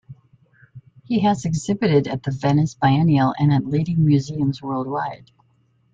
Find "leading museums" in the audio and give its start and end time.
3.67-4.59